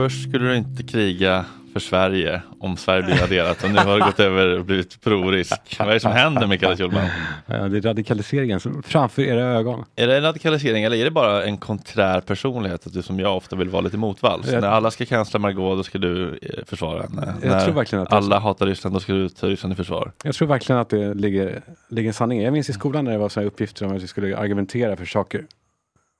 [0.00, 4.04] Först skulle du inte kriga för Sverige om Sverige blir raderat och nu har det
[4.04, 5.76] gått över och blivit prorisk.
[5.78, 7.06] Vad är det som händer Mikael Schulman?
[7.46, 9.84] Ja, det är radikaliseringen som, framför era ögon.
[9.96, 12.86] Är det en radikalisering eller är det bara en konträr personlighet?
[12.86, 14.52] Att du som jag ofta vill vara lite motvalls.
[14.52, 17.34] Jag- När alla ska kansla Margot då ska du eh, försvara henne.
[17.42, 20.12] Jag När tror verkligen att alla hatar Ryssland då ska du ta Ryssland i försvar.
[20.24, 22.42] Jag tror verkligen att det ligger, ligger en sanning.
[22.42, 25.04] Jag minns i skolan när det var här uppgifter om att vi skulle argumentera för
[25.04, 25.44] saker.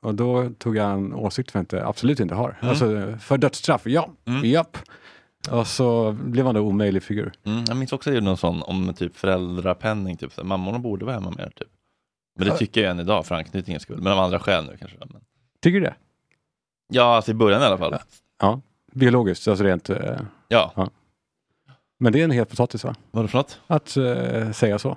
[0.03, 2.57] Och då tog jag en åsikt som jag inte, absolut inte har.
[2.61, 4.11] Alltså för dödsstraff, ja,
[4.45, 4.77] japp.
[5.51, 7.33] Och så blev man en omöjlig figur.
[7.47, 10.33] Mm, jag minns också det är någon sån om typ föräldrapenning, typ.
[10.33, 11.53] så mammorna borde vara hemma mer.
[11.57, 11.69] Typ.
[12.39, 14.03] Men det tycker jag än idag för anknytningens skull.
[14.03, 14.97] Men av andra skäl nu kanske.
[14.99, 15.09] Men...
[15.63, 15.95] Tycker du det?
[16.93, 17.97] Ja, alltså i början i alla fall.
[18.41, 18.61] Ja,
[18.93, 19.91] biologiskt, alltså rent.
[19.91, 20.89] eh, Ja,
[21.99, 22.95] Men det är en het potatis va?
[23.11, 23.61] vad är det för något?
[23.67, 24.91] Att eh, säga så.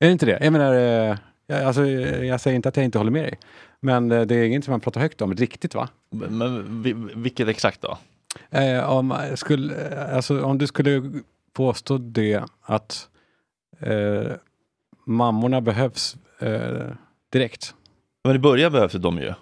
[0.00, 0.38] Är det inte det?
[0.42, 1.16] Jag menar, eh,
[1.46, 3.38] jag, alltså, eh, jag säger inte att jag inte håller med dig.
[3.80, 5.88] Men eh, det är inget man pratar högt om riktigt va?
[6.10, 7.98] Men vi- vilket exakt då?
[8.50, 11.12] Eh, om, skulle, eh, alltså, om du skulle
[11.52, 13.08] påstå det att
[13.80, 14.32] eh,
[15.06, 16.86] mammorna behövs eh,
[17.32, 17.74] direkt.
[18.24, 19.32] Men i början behövs de ju.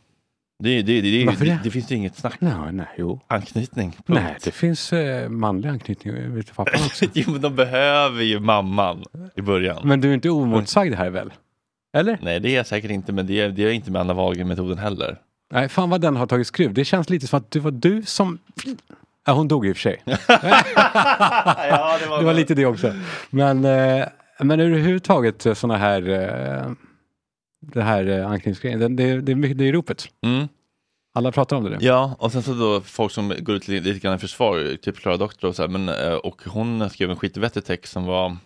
[0.59, 1.71] Det, det, det, Varför det, det?
[1.71, 2.41] finns ju inget snack.
[2.41, 3.21] Nej, nej, jo.
[3.27, 3.91] Anknytning.
[3.93, 4.09] punkt.
[4.09, 6.15] Nej, det finns eh, manlig anknytning.
[6.35, 7.05] Du, pappan också.
[7.13, 9.05] jo, men de behöver ju mamman
[9.37, 9.89] i början.
[9.89, 11.33] Men du är inte omotsagd här väl?
[11.95, 12.19] Eller?
[12.23, 14.79] Nej, det är jag säkert inte, men det är, det är inte med Anna Wahlgren-metoden
[14.79, 15.19] heller.
[15.53, 16.75] Nej, fan vad den har tagit skruv.
[16.75, 18.39] Det känns lite som att det var du som...
[19.27, 20.03] Ja, hon dog i och för sig.
[20.29, 22.95] ja, det Det var lite det också.
[23.31, 24.07] Men, eh,
[24.41, 26.73] men överhuvudtaget sådana här, eh,
[27.61, 30.09] det här eh, anknytningsgrejen, det, det, det, det är ropet.
[30.27, 30.49] Mm.
[31.15, 31.77] Alla pratar om det nu.
[31.81, 34.97] Ja, och sen så då folk som går ut lite, lite grann i försvar, typ
[34.97, 38.37] Klara Doktor och så här, men, eh, och hon skrev en skitvettig text som var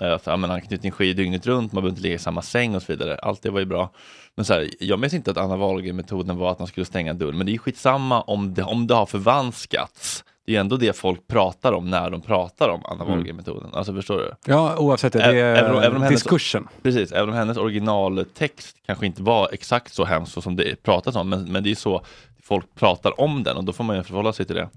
[0.00, 2.42] eh, att ja, men anknytning sker ju dygnet runt, man behöver inte ligga i samma
[2.42, 3.16] säng och så vidare.
[3.22, 3.90] Allt det var ju bra.
[4.34, 7.36] Men så här, jag minns inte att Anna Wahlgren-metoden var att man skulle stänga dörren,
[7.36, 10.24] men det är ju skitsamma om det, om det har förvanskats.
[10.46, 13.70] Det är ändå det folk pratar om när de pratar om Anna Wahlgren-metoden.
[13.72, 14.32] Alltså förstår du?
[14.52, 15.18] Ja, oavsett det.
[15.18, 16.68] Det är även om- även om hennes- diskursen.
[16.82, 21.16] Precis, även om hennes originaltext kanske inte var exakt så hemskt så som det pratas
[21.16, 22.04] om, men, men det är så
[22.42, 24.68] folk pratar om den och då får man ju förhålla sig till det.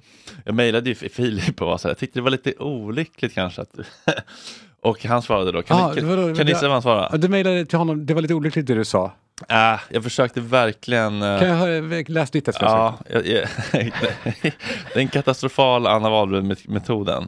[0.46, 3.62] Jag mejlade ju Filip och var så här, jag tyckte det var lite olyckligt kanske
[3.62, 3.76] att
[4.82, 6.82] och han svarade då, kan, Ah, ni, kan, var då- kan ni gissa vad han
[6.82, 7.18] svarade?
[7.18, 9.12] Du mejlade till honom, det var lite olyckligt det du sa.
[9.50, 12.50] Äh, jag försökte verkligen eh, Kan jag höra, läs ditt?
[12.62, 13.48] Ja, jag, jag,
[14.94, 17.28] den katastrofala Anna Wahlgren-metoden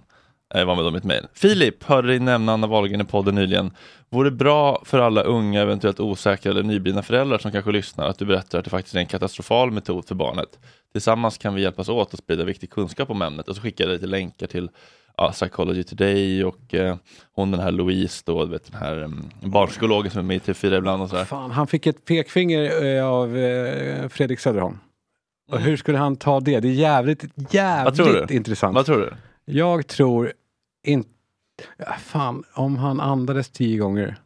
[0.56, 1.26] eh, var med då mitt mejl.
[1.34, 3.72] Filip, hörde dig nämna Anna Wahlgren i podden nyligen.
[4.10, 8.26] Vore bra för alla unga, eventuellt osäkra eller nyblivna föräldrar som kanske lyssnar att du
[8.26, 10.60] berättar att det faktiskt är en katastrofal metod för barnet.
[10.92, 13.92] Tillsammans kan vi hjälpas åt att sprida viktig kunskap om ämnet och så skickar jag
[13.94, 14.70] lite länkar till
[15.18, 16.96] ja, Psychology Today och eh,
[17.32, 20.78] hon den här Louise då, vet den här um, barnpsykologen som är med i TV4
[20.78, 21.26] ibland och sådär.
[21.26, 24.78] Fan, han fick ett pekfinger eh, av eh, Fredrik Söderholm.
[25.52, 26.60] Och hur skulle han ta det?
[26.60, 27.48] Det är jävligt, Mm.
[27.50, 28.76] Jävligt intressant.
[28.76, 29.14] Vad tror du?
[29.54, 30.34] Jag tror
[30.84, 31.10] inte...
[32.00, 34.18] Fan, om han andades tio gånger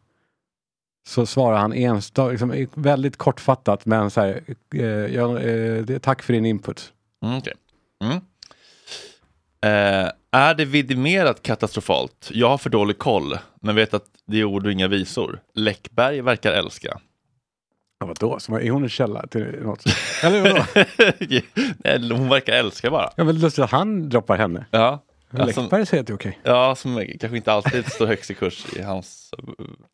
[1.08, 4.42] så svarar han enstaka, liksom, väldigt kortfattat men så här,
[4.74, 6.92] eh, ja, eh, tack för din input.
[7.24, 7.52] Mm, okej.
[8.04, 8.20] mm.
[9.60, 12.30] Eh, är det vidimerat katastrofalt?
[12.32, 15.40] Jag har för dålig koll, men vet att det är ord och inga visor.
[15.54, 17.00] Läckberg verkar älska.
[17.98, 18.40] Ja, vadå?
[18.40, 19.84] Så är hon en källa till något?
[20.22, 20.64] Eller vadå?
[21.84, 23.10] Nej, Hon verkar älska bara.
[23.16, 24.66] Ja, men lustigt att han droppar henne.
[24.70, 25.02] Ja.
[25.30, 26.38] Alltså- Läckberg säger att det är okej.
[26.42, 29.34] Ja, som kanske inte alltid står högst i kurs i hans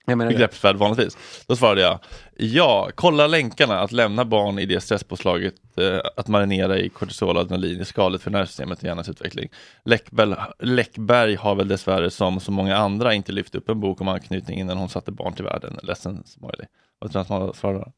[0.06, 1.44] Jag begreppsvärld vanligtvis.
[1.46, 1.98] Då svarade jag,
[2.36, 7.42] ja, kolla länkarna att lämna barn i det stresspåslaget, eh, att marinera i kortisol och
[7.42, 9.48] adrenalin är skadligt för nervsystemet och hjärnans utveckling.
[9.84, 14.08] Läckberg, Läckberg har väl dessvärre som så många andra inte lyft upp en bok om
[14.08, 15.78] anknytning innan hon satte barn till världen.
[15.82, 16.66] Ledsen smiley.
[16.98, 17.92] Vad tror du att man svarar?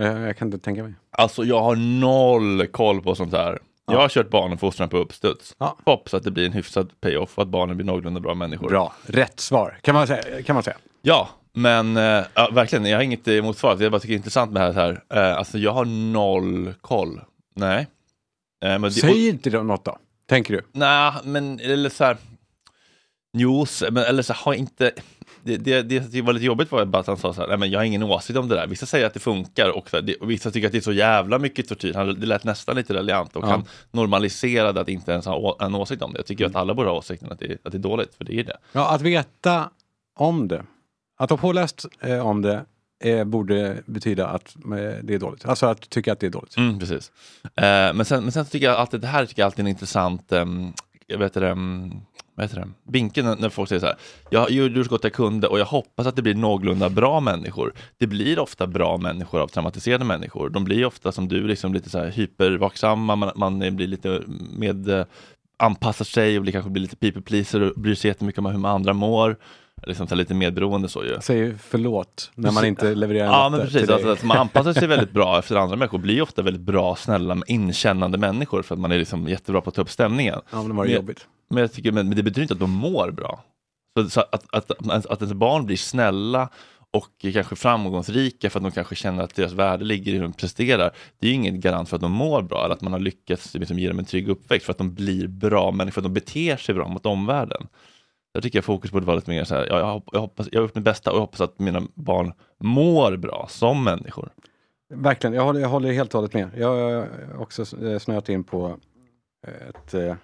[0.00, 0.94] Eh, Jag kan inte tänka mig.
[1.10, 3.58] Alltså jag har noll koll på sånt här.
[3.86, 5.54] Jag har kört barnuppfostran på uppstuds.
[5.58, 5.76] Ja.
[5.84, 8.68] Hoppas att det blir en hyfsad payoff och att barnen blir någorlunda bra människor.
[8.68, 10.42] Bra, rätt svar kan man säga.
[10.42, 10.76] Kan man säga.
[11.02, 13.80] Ja, men ja, verkligen, jag har inget emot svaret.
[13.80, 15.04] Jag bara tycker det är intressant med det här.
[15.14, 17.20] Eh, alltså jag har noll koll.
[17.54, 17.86] Nej.
[18.64, 19.98] Eh, men det, Säg inte då något då,
[20.28, 20.62] tänker du.
[20.72, 22.16] Nej, men eller så här.
[23.38, 24.92] Jo, men eller så här, har inte.
[25.46, 27.70] Det, det, det, var lite jobbigt var bara att han sa så här, nej men
[27.70, 28.66] jag har ingen åsikt om det där.
[28.66, 30.92] Vissa säger att det funkar och, här, det, och vissa tycker att det är så
[30.92, 31.94] jävla mycket tortyr.
[31.94, 33.48] Han, det lät nästan lite raljant och Ja.
[33.48, 36.18] han normaliserade att inte ens ha en åsikt om det.
[36.18, 38.34] Jag tycker att alla borde ha åsikten att det, att det är dåligt, för det
[38.40, 38.56] är det.
[38.72, 39.70] Ja, att veta
[40.18, 40.64] om det,
[41.18, 42.64] att ha påläst eh, om det,
[43.04, 45.46] eh, borde betyda att eh, det är dåligt.
[45.46, 46.56] Alltså att tycka att det är dåligt.
[46.56, 47.12] Mm, precis.
[47.44, 49.68] Eh, men, sen, men sen tycker jag alltid, det här tycker jag alltid är en
[49.68, 50.72] intressant, um,
[51.06, 51.56] jag vet det,
[52.36, 53.96] vad heter det, vinkeln när, folk säger så här,
[54.30, 57.20] jag har gjort så gott jag kunde och jag hoppas att det blir någorlunda bra
[57.20, 57.72] människor.
[57.98, 60.48] Det blir ofta bra människor av traumatiserade människor.
[60.48, 64.22] De blir ofta som du, liksom lite så här hypervaksamma, man, man blir lite
[64.58, 65.04] med, eh,
[65.56, 68.66] anpassar sig och blir, kanske blir lite people pleaser och bryr sig jättemycket om hur
[68.66, 69.36] andra mår.
[69.86, 71.20] Liksom så lite medberoende så ju.
[71.20, 75.10] Säger förlåt när man inte levererar Ja men precis, alltså, att man anpassar sig väldigt
[75.10, 78.98] bra efter andra människor, blir ofta väldigt bra, snälla, inkännande människor för att man är
[78.98, 80.40] liksom jättebra på att ta upp stämningen.
[80.50, 81.26] Ja, men det var det Men- jobbigt.
[81.50, 83.44] Men, jag tycker, men, men det betyder inte att de mår bra.
[83.98, 86.48] Så, så att, att, att, att ens barn blir snälla
[86.90, 90.32] och kanske framgångsrika för att de kanske känner att deras värde ligger i hur de
[90.32, 90.90] presterar.
[91.20, 93.54] Det är ju ingen garant för att de mår bra eller att man har lyckats
[93.54, 96.14] liksom, ge dem en trygg uppväxt för att de blir bra människor, för att de
[96.14, 97.66] beter sig bra mot omvärlden.
[98.36, 100.64] Jag tycker fokus borde vara lite mer så här, ja, jag, jag, hoppas, jag har
[100.64, 104.28] gjort mitt bästa och jag hoppas att mina barn mår bra som människor.
[104.94, 106.50] Verkligen, jag håller, jag håller helt och hållet med.
[106.56, 107.08] Jag har
[107.40, 108.76] också eh, snöat in på
[109.68, 110.14] ett, eh,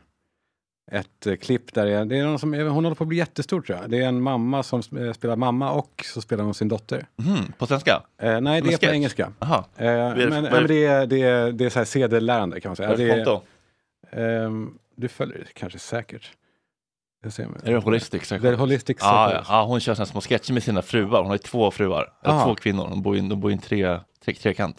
[0.93, 3.61] ett eh, klipp där är, det är någon som, hon håller på att bli jättestor
[3.61, 3.91] tror jag.
[3.91, 7.07] Det är en mamma som eh, spelar mamma och så spelar hon sin dotter.
[7.17, 8.03] Mhm, på svenska?
[8.19, 8.89] Eh, nej, det är sketch?
[8.89, 9.33] på engelska.
[9.39, 9.57] Aha.
[9.77, 12.69] Eh, men är det- men det, är, det, är, det är så här sedellärande kan
[12.71, 12.89] man säga.
[12.89, 13.41] Vad är det
[14.13, 16.31] Det ehm, du följer det kanske säkert.
[17.23, 18.29] Jag ser, Är det Holistic?
[18.29, 19.27] Det är Holistic Ja, ja.
[19.27, 19.51] Psychologist.
[19.51, 21.19] ja, hon kör såna små sketcher med sina fruar.
[21.19, 22.45] Hon har ju två fruar, eller Aha.
[22.45, 22.89] två kvinnor.
[22.91, 24.77] De bor i, de bor i en tre, tre, trekant.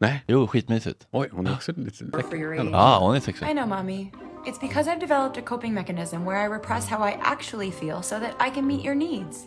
[0.00, 1.06] Nej, Jo, skitmysigt.
[1.10, 2.68] oj, hon är också lite age.
[2.72, 3.48] Ja, hon är sexig.
[3.50, 4.10] I know, Mommy.
[4.46, 8.18] It's because I've developed a coping mechanism where I repress how I actually feel so
[8.18, 9.46] that I can meet your needs.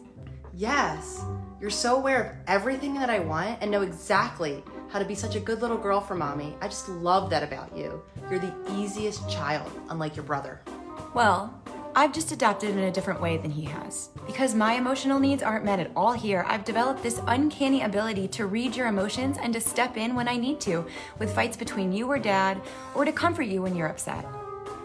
[0.54, 1.22] Yes.
[1.62, 5.36] You're so aware of everything that I want and know exactly how to be such
[5.36, 6.56] a good little girl for mommy.
[6.62, 8.02] I just love that about you.
[8.32, 10.62] You're the easiest child, unlike your brother.
[11.14, 11.50] Well,
[11.98, 14.10] I've just adapted in a different way than he has.
[14.28, 18.46] Because my emotional needs aren't met at all here, I've developed this uncanny ability to
[18.46, 20.86] read your emotions and to step in when I need to,
[21.18, 22.62] with fights between you or dad,
[22.94, 24.28] or to comfort you when you're upset.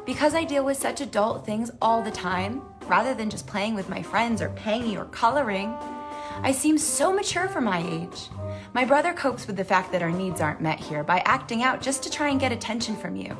[0.06, 3.90] Because I deal with such adult things all the time, rather than just playing with
[3.90, 5.74] my friends or playing or coloring,
[6.40, 8.30] I seem so mature for my age.
[8.72, 11.82] My brother copes with the fact that our needs aren't met here by acting out
[11.82, 13.36] just to try and get attention from you.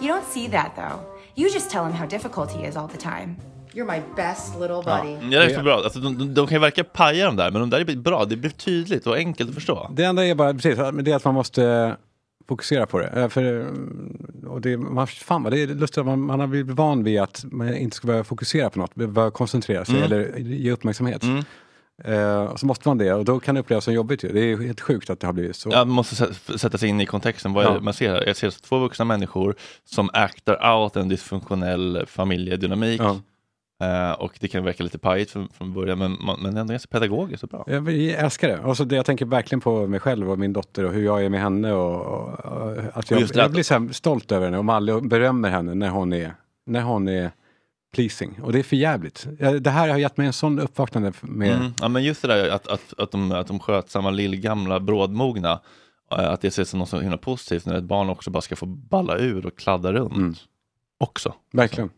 [0.00, 1.06] You don't see that though.
[1.36, 3.36] You just tell him how difficult he is all the time.
[3.72, 5.34] You're my best little buddy.
[5.34, 5.74] Ja, det är så bra.
[5.74, 8.24] Alltså, de, de, de kan ju verka paja de där, men de där är bra.
[8.24, 9.90] Det blir tydligt och enkelt att förstå.
[9.92, 11.96] Det enda är bara, precis, det är att man måste
[12.48, 13.06] fokusera på det.
[13.06, 16.76] Eh, För, mm, och det, man, fan vad det är lustigt man, man har blivit
[16.76, 20.72] van vid att man inte ska behöva fokusera på något, behöva koncentrera sig eller ge
[20.72, 21.22] uppmärksamhet.
[22.04, 24.24] Eh, så måste man det och då kan det upplevas som jobbigt.
[24.24, 24.32] Ju.
[24.32, 25.68] Det är helt sjukt att det har blivit så.
[25.72, 27.52] Ja, man måste sä- sätta sig in i kontexten.
[27.52, 27.80] Vad Ja.
[27.80, 28.26] man ser här?
[28.26, 29.54] Jag ser två vuxna människor
[29.84, 33.00] som actar out en dysfunktionell familjedynamik.
[33.00, 33.16] Ja.
[33.82, 36.88] Eh, och det kan verka lite pajigt från, från början, men, man- men ändå ganska
[36.90, 37.64] pedagogiskt och bra.
[37.66, 38.58] Jag älskar det.
[38.58, 38.96] Och så det.
[38.96, 41.72] Jag tänker verkligen på mig själv och min dotter och hur jag är med henne.
[41.72, 45.74] Och, och, och att jag, jag blir så stolt över henne och Malle berömmer henne
[45.74, 46.34] när hon är,
[46.66, 47.30] när hon är
[47.94, 48.40] pleasing.
[48.42, 49.26] Och det är för jävligt.
[49.60, 51.56] Det här har gett mig en sån uppvaknande med...
[51.56, 51.74] Mm.
[51.80, 55.60] Ja, men just det där att, att, att, de, att de skötsamma lillgamla brådmogna,
[56.12, 58.56] eh, att det ses som något så himla positivt när ett barn också bara ska
[58.56, 60.16] få balla ur och kladda runt.
[60.16, 60.34] Mm.
[60.98, 61.34] Också.
[61.52, 61.90] Verkligen.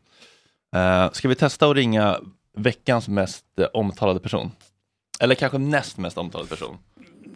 [0.77, 2.21] Eh, ska vi testa att ringa
[2.57, 4.51] veckans mest eh, omtalade person?
[5.21, 6.79] Eller kanske näst mest omtalade person?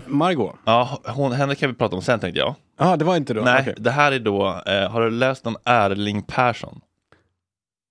[0.06, 0.56] Margot.
[0.64, 2.54] Ja, hon, henne kan vi prata om sen tänkte jag.
[2.78, 3.40] Ja, det var inte då?
[3.40, 3.74] Nej, Okej.
[3.78, 6.80] det här är då, eh, har du läst om Erling Persson?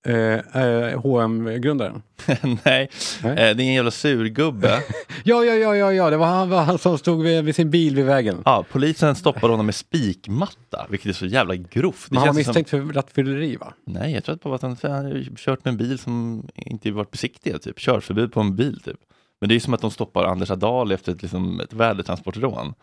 [0.05, 2.01] Eh, eh, hm grundaren
[2.41, 2.89] Nej,
[3.23, 3.31] Nej.
[3.31, 4.79] Eh, det är en jävla surgubbe.
[5.27, 7.69] Ja, ja, ja, ja, ja, det var han, var han som stod vid, vid sin
[7.71, 8.41] bil vid vägen.
[8.45, 12.05] ja, polisen stoppade honom med spikmatta, vilket är så jävla grovt.
[12.09, 13.73] Det Men han var känns som- misstänkt för rattfylleri va?
[13.85, 17.11] Nej, jag tror att bara att han, han kört med en bil som inte varit
[17.11, 17.79] besiktigad, typ.
[17.79, 18.97] Körförbud på en bil, typ.
[19.41, 22.73] Men det är ju som att de stoppar Anders Adal efter ett, liksom, ett värdetransportrån.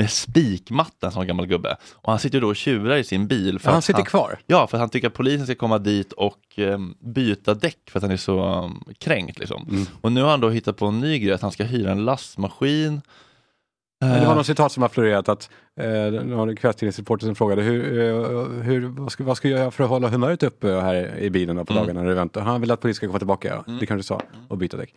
[0.00, 1.76] Med spikmatta, en sån gammal gubbe.
[1.92, 3.58] Och han sitter då och tjurar i sin bil.
[3.58, 4.38] För han att sitter kvar?
[4.46, 7.98] Ja, för att han tycker att polisen ska komma dit och ehm, byta däck för
[7.98, 9.38] att han är så um, kränkt.
[9.38, 9.66] Liksom.
[9.70, 9.86] Mm.
[10.00, 12.04] Och nu har han då hittat på en ny grej, att han ska hyra en
[12.04, 13.00] lastmaskin.
[14.00, 17.62] Men Det var Eh, något citat som har florerat att eh, någon kvällstidningsreporter som frågade
[17.62, 21.18] hur, eh, hur, vad, ska, vad ska jag göra för att hålla humöret uppe här
[21.18, 21.82] i bilen på Mm.
[21.82, 22.40] dagarna när du väntar?
[22.40, 23.72] Han vill att polisen ska komma tillbaka, ja.
[23.80, 24.94] det kanske sa, och byta däck.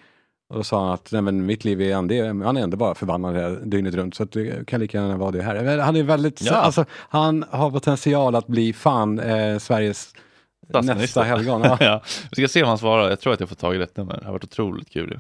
[0.53, 2.95] Och då sa han att nej, men mitt liv är, det, han är ändå bara
[2.95, 5.63] förbannad här dygnet runt så att det kan lika gärna vara det här.
[5.63, 6.53] Men Han är väldigt, Ja.
[6.53, 10.15] alltså, han har potential att bli fan eh, Sveriges
[10.83, 11.61] nästa helgon.
[11.63, 11.77] Ja.
[11.83, 12.01] ja.
[12.31, 13.09] Vi ska se om han svarar.
[13.09, 14.17] Jag tror att jag får tag i rätt nummer.
[14.19, 15.09] Det har varit otroligt kul.
[15.11, 15.19] ju.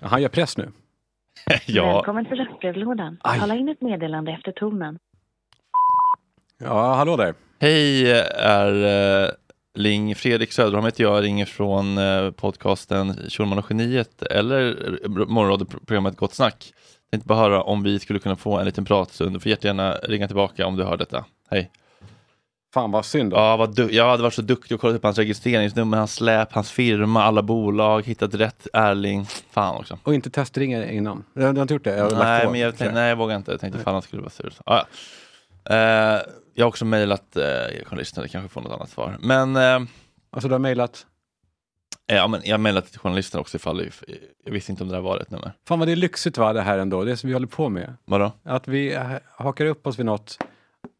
[0.00, 0.70] Han gör press nu.
[1.66, 3.16] ja, Välkommen till röstbrevlådan.
[3.40, 4.98] Tala in ett meddelande efter tonen.
[6.58, 7.34] Ja, hallå där.
[7.58, 8.84] Hej, är
[9.24, 9.30] eh,
[9.76, 14.76] Ling Fredrik Söderholm heter jag, ringer från eh, podcasten Schulman och geniet eller
[15.26, 16.72] morgonradioprogrammet Gott Snack.
[17.10, 19.36] Tänkte bara höra om vi skulle kunna få en liten pratstund.
[19.36, 21.24] Du får jättegärna ringa tillbaka om du hör detta.
[21.50, 21.70] Hej.
[22.74, 23.36] Fan vad synd då.
[23.36, 26.70] Ja, vad jag hade varit så duktig och kollat upp hans registreringsnummer, hans släp, hans
[26.70, 29.26] firma, alla bolag, hittat rätt Erling.
[29.50, 29.98] Fan också.
[30.02, 31.24] Och inte testringa innan.
[31.34, 32.08] Du har inte gjort det?
[32.18, 33.50] Nej, men jag, tänkte, nej, jag vågar inte.
[33.50, 34.52] Jag tänkte fan han skulle vara sur.
[34.64, 34.82] Ah,
[35.64, 36.16] ja.
[36.16, 36.20] eh,
[36.56, 39.16] jag har också mejlat eh, journalisterna, det kanske får något annat svar.
[39.20, 39.88] Men eh,
[40.30, 41.06] Alltså du har mejlat?
[42.10, 43.90] Eh, Ja, men jag har mejlat till journalister också ifall
[44.44, 45.52] jag visste inte om det där var ett nummer.
[45.68, 47.04] Fan vad det är lyxigt va, det här ändå.
[47.04, 47.96] Det som vi håller på med.
[48.04, 48.32] Vadå?
[48.42, 48.98] Att vi
[49.36, 50.38] hakar upp oss vid något.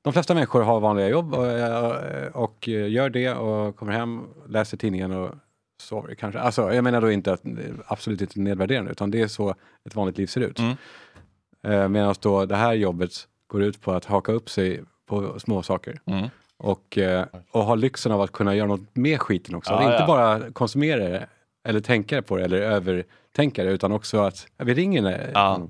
[0.03, 4.25] De flesta människor har vanliga jobb och, eh, och eh, gör det och kommer hem,
[4.49, 5.35] läser tidningen och
[5.83, 6.41] sover kanske.
[6.41, 7.43] Alltså, jag menar då inte att
[7.87, 10.59] absolut inte nedvärderande, utan det är så ett vanligt liv ser ut.
[10.59, 11.93] Mm.
[11.93, 13.13] Medan då det här jobbet
[13.47, 16.01] går ut på att haka upp sig på små saker.
[16.07, 16.29] Mm.
[16.57, 19.73] Och, eh, och ha lyxen av att kunna göra något med skiten också.
[19.73, 20.07] Ja, inte ja.
[20.07, 21.27] bara konsumera det,
[21.69, 25.61] eller tänka på det, eller övertänka det, utan också att vi ringer Ja.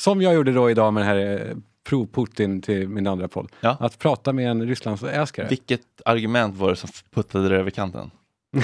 [0.00, 1.56] Som jag gjorde då idag med den här eh,
[1.88, 3.48] pro-Putin till min andra podd.
[3.60, 3.76] Ja.
[3.80, 5.46] Att prata med en Rysslandsälskare.
[5.48, 8.10] Vilket argument var det som puttade det över kanten?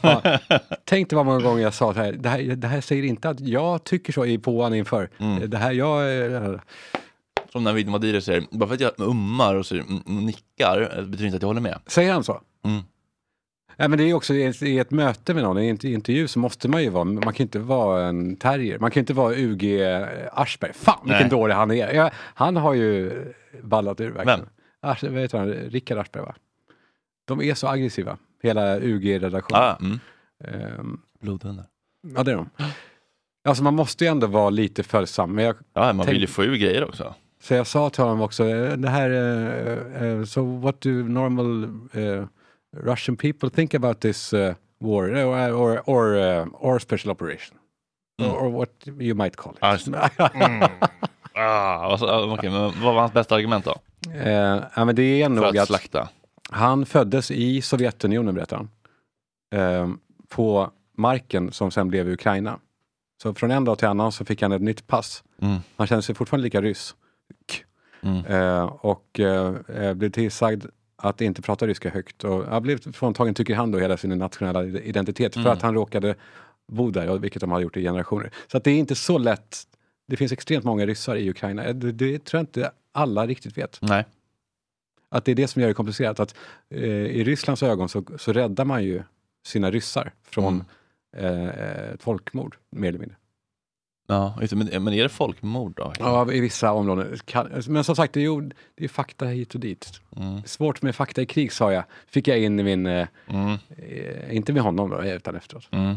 [0.00, 0.38] ja.
[0.84, 3.28] Tänk dig vad många gånger jag sa så här, det här, det här säger inte
[3.28, 5.10] att jag tycker så i påan inför.
[5.18, 5.50] Mm.
[5.50, 6.60] Det här, jag...
[7.52, 11.04] Som när Vidmar Madiri säger, bara för att jag ummar och, så, mm, nickar eh,
[11.04, 11.78] betyder inte att jag håller med.
[11.86, 12.40] Säger han så?
[12.64, 12.82] Mm.
[13.76, 16.38] Ja, men det är också i ett, möte med någon, i en int- intervju så
[16.38, 19.64] måste man ju vara, man kan inte vara en terrier, man kan inte vara UG
[20.32, 20.72] Aschberg.
[20.74, 21.30] Fan vilken Nej.
[21.30, 21.92] dålig han är.
[21.94, 23.12] Ja, han har ju
[23.62, 24.40] ballat ur verkligen.
[24.40, 24.48] Vem?
[24.80, 25.48] Asch, vad heter han?
[25.52, 26.34] Rickard Aschberg va?
[27.24, 29.62] De är så aggressiva, hela UG-redaktionen.
[29.62, 30.00] Ah, mm.
[30.44, 31.64] Ehm, Blodhundar.
[32.16, 32.50] ja det är de.
[33.44, 35.32] Alltså man måste ju ändå vara lite följsam.
[35.34, 37.14] Men jag, Ja, man Tänk- vill ju få ur grejer också.
[37.42, 38.44] Så jag sa till honom också,
[38.76, 42.24] det här, eh, eh, so what do normal eh,
[42.76, 44.34] Russian people think about this
[44.78, 46.18] war or, or,
[46.52, 47.58] or, special operation?
[48.22, 48.32] Mm.
[48.32, 49.58] Or what you might call it.
[49.60, 49.88] Ja, just
[51.34, 53.76] Ah, ah, okej, men vad var hans bästa argument då?
[54.74, 56.08] Ja, men det är För nog att att slakta?
[56.50, 59.98] han föddes i Sovjetunionen, berättar han.
[60.28, 62.58] På marken som sen blev Ukraina.
[63.22, 65.24] Så från en dag till annan så fick han ett nytt pass.
[65.42, 65.58] Mm.
[65.76, 66.62] Han kände sig fortfarande lika
[67.32, 67.64] rysk.
[68.02, 68.24] Mm.
[68.26, 70.64] Eh, och eh, eh, blev tillsagd
[70.96, 72.24] att inte prata ryska högt.
[72.24, 75.52] Och han blev fråntagen, tycker han, då, hela sin nationella identitet för Mm.
[75.52, 76.14] att han råkade
[76.68, 78.30] bo där, vilket de har gjort i generationer.
[78.46, 79.56] Så att det är inte så lätt.
[80.08, 81.64] Det finns extremt många ryssar i Ukraina.
[81.64, 83.78] Eh, Det, det tror jag inte alla riktigt vet.
[83.82, 84.04] Nej.
[85.08, 86.20] Att det är det som gör det komplicerat.
[86.20, 86.34] Att
[86.70, 89.02] eh, I Rysslands ögon så, så räddar man ju
[89.46, 90.64] sina ryssar från
[91.18, 91.46] Mm.
[91.48, 93.16] eh, ett folkmord, mer eller mindre.
[94.06, 95.92] Ja, just men, men är det folkmord då?
[95.98, 97.18] Ja, i vissa områden.
[97.68, 100.00] Men som sagt, det är, ju, det är fakta hit och dit.
[100.16, 100.42] Mm.
[100.44, 101.84] Svårt med fakta i krig sa jag.
[102.06, 103.58] Fick jag in i min, eh, Mm.
[103.78, 105.68] eh, inte med honom då, utan efteråt.
[105.70, 105.96] Mm.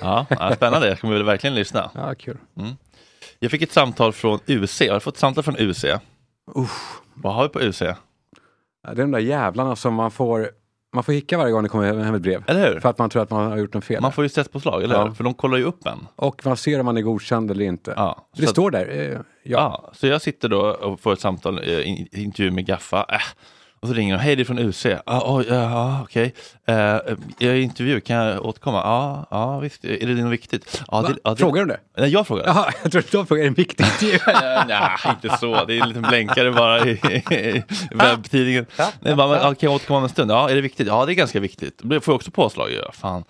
[0.00, 0.88] Ja, ja, spännande.
[0.88, 1.90] Jag kommer väl verkligen lyssna.
[1.94, 2.38] Ja, kul.
[3.38, 4.80] Jag fick ett samtal från UC.
[4.80, 5.84] Jag har fått ett samtal från UC.
[7.14, 7.78] Vad har vi på UC?
[7.78, 7.94] Det
[8.82, 10.50] är de där jävlarna som man får,
[10.94, 12.44] man får hicka varje gång det kommer hem ett brev.
[12.46, 12.80] Eller hur?
[12.80, 14.02] För att man tror att man har gjort något fel.
[14.02, 15.04] Man får ju stresspåslag, eller Ja.
[15.06, 15.14] hur?
[15.14, 16.06] För de kollar ju upp en.
[16.16, 17.92] Och man ser om man är godkänd eller inte.
[17.96, 18.88] Ja, Det står där.
[18.90, 19.20] Eh, ja.
[19.42, 23.06] Ja, så jag sitter då och får ett samtal, eh, in- intervju med Gaffa.
[23.08, 23.18] Äh,
[23.80, 24.86] Och så ringer de, hej det är från UC.
[25.06, 26.34] Ah, oj, ja, okej.
[26.66, 28.78] Eh, jag är i intervju, kan jag återkomma?
[28.78, 29.84] Ja, ja visst.
[29.84, 30.82] Är det något viktigt?
[30.88, 31.02] Va?
[31.02, 31.36] det, ja, det...
[31.36, 31.80] Frågar de det?
[32.02, 32.46] Nej, jag frågar.
[32.46, 34.18] Jaha, jag tror att de frågar, är det en viktig intervju?
[34.68, 35.64] Nej, inte så.
[35.64, 36.90] Det är en liten blänkare bara i,
[37.30, 38.66] i webbtidningen.
[39.00, 40.30] Nej, bara, kan jag återkomma om en stund?
[40.30, 40.86] Ja, är det viktigt?
[40.86, 41.80] Ja, det är ganska viktigt.
[41.84, 42.70] Det får jag också påslag?
[42.84, 43.24] Ja, fan.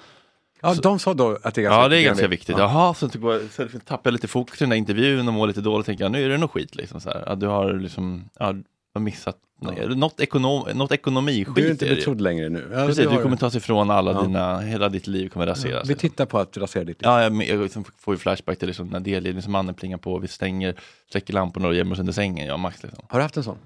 [0.63, 2.07] Ja, de sa då att det är ganska Ja, det är viktigt.
[2.07, 2.59] ganska viktigt.
[2.59, 5.61] Jaha, så, går- så tappar jag lite fokus i den där intervjun och mår lite
[5.61, 5.87] dåligt.
[5.87, 7.01] Tänker jag, nu är det nog skit liksom.
[7.01, 7.23] Så här.
[7.27, 8.63] Ja, du har liksom, ja, du
[8.97, 11.55] har missat nej, något, ekonom, något ekonomiskit.
[11.55, 12.69] Du är inte betrodd längre nu.
[12.73, 14.23] Ja, Precis, du du kommer tas ifrån alla Ja.
[14.23, 15.89] dina, hela ditt liv kommer raseras.
[15.89, 17.09] Vi tittar på att rasera ditt liv.
[17.09, 20.75] Ja, jag, jag liksom får ju flashback till liksom när delgivningsmannen plingar på, vi stänger,
[21.11, 22.83] släcker lamporna och gömmer oss under sängen, jag och Max.
[22.83, 23.05] Liksom.
[23.09, 23.59] Har du haft en sån?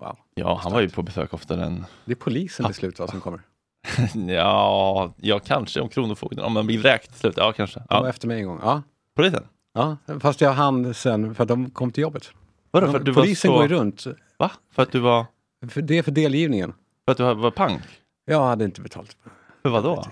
[0.00, 0.16] Wow.
[0.34, 1.84] Ja, han var ju på besök oftare än...
[2.04, 3.40] Det är polisen till slut vad som kommer.
[4.28, 7.34] ja, ja, kanske om Kronofogden, om man blir vräkt till slut.
[7.36, 7.78] Ja, kanske.
[7.78, 8.08] De var Ja.
[8.08, 8.58] efter mig en gång.
[8.62, 8.82] Ja.
[9.16, 9.42] Polisen?
[9.74, 12.30] ja, fast jag hann sen för att de kom till jobbet.
[12.70, 13.54] Vadå, för var Polisen så...
[13.54, 14.04] går ju runt.
[14.42, 14.50] Va?
[14.70, 15.26] För att du var,
[15.68, 16.72] För det är för delgivningen.
[17.04, 17.82] för att du var pank?
[18.24, 19.16] Jag hade inte betalt.
[19.62, 20.04] För vad då?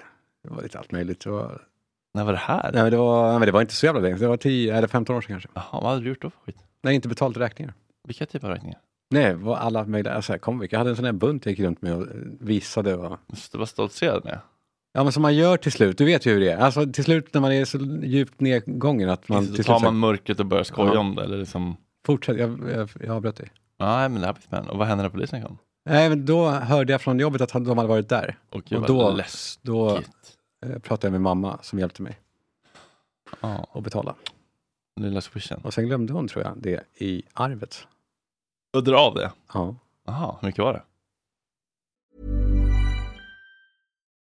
[0.44, 1.20] Det var lite allt möjligt.
[1.24, 1.62] Det var,
[2.14, 2.70] När var det här?
[2.72, 4.16] nej, men det var, men det var inte så jävla länge.
[4.16, 5.48] Det var 10 eller 15 år sedan kanske.
[5.54, 6.56] Jaha, vad hade du gjort då för skit?
[6.82, 7.74] Nej, inte betalt räkningar.
[8.08, 8.78] Vilka typer av räkningar?
[9.10, 10.14] Nej, var alla möjliga.
[10.14, 12.08] Alltså, kom, jag hade en sån här bunt jag gick runt med och eh,
[12.40, 12.94] visade.
[12.96, 13.18] Och,
[13.52, 14.38] Du var stoltserad med?
[14.92, 15.98] ja, men som man gör till slut.
[15.98, 16.56] Du vet ju hur det är.
[16.58, 19.98] Alltså till slut när man är så djupt nedgången att man till tar slut man
[19.98, 21.00] mörkret och börjar skoja Ja.
[21.00, 21.22] om det?
[21.24, 21.76] Eller liksom...
[22.06, 23.50] Fortsätt, jag, jag, jag avbröt dig.
[23.80, 24.70] Nej, men det här blir spännande.
[24.72, 25.58] Och vad hände när polisen kom?
[25.84, 28.38] Nej, men då hörde jag från jobbet att de hade varit där.
[28.50, 29.20] Och Och då,
[29.62, 29.96] då
[30.66, 32.18] eh, pratade jag med mamma som hjälpte mig
[33.40, 34.14] Ja, att betala.
[35.00, 35.60] lilla swishen.
[35.64, 37.86] Och sen glömde hon, tror jag, det i arvet.
[38.72, 39.32] Och dra av det?
[39.54, 39.74] Ja.
[40.06, 40.82] Jaha, hur mycket var det?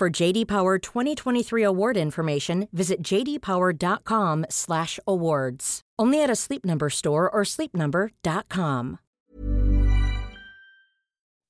[0.00, 5.80] For JD Power 2023 award information, visit jdpower.com/awards.
[6.02, 8.96] Only at a Sleep Number store or sleepnumber.com.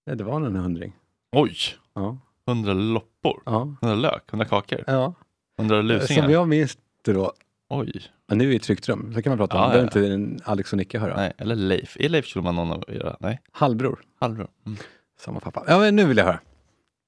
[0.06, 0.92] Nej, det var en hundring.
[1.32, 1.56] Oj!
[1.94, 2.18] Ja.
[2.46, 3.42] Hundra loppor?
[3.46, 3.76] Ja.
[3.80, 4.30] Hundra lök?
[4.30, 4.84] Hundra kakor?
[4.86, 5.14] ja.
[5.58, 6.22] Hundra lusingar?
[6.22, 7.32] Som jag minns det då.
[7.68, 7.92] Oj!
[8.28, 9.62] Men nu är vi i ett tryggt rum, så kan man prata om.
[9.62, 10.14] Ja, det behöver ja.
[10.14, 11.16] inte Alex och Nicke höra.
[11.16, 11.96] Nej, eller Leif.
[12.00, 13.16] Är Leif Schulman någon av era?
[13.20, 13.40] Nej?
[13.52, 14.48] Halvbror, Halvbror?
[14.66, 14.78] Mm.
[15.20, 15.64] samma pappa.
[15.66, 16.40] Ja, men nu vill jag höra.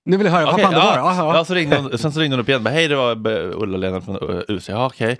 [0.06, 0.96] Nu vill jag höra vad Okej, fan det var.
[0.96, 2.64] ja, Ja, ja, så ringde hon, sen så ringde hon upp igen.
[2.64, 4.68] Bara, Hej, det var eh, Ulla-Lena från uh, UC.
[4.68, 5.18] Ja, okej.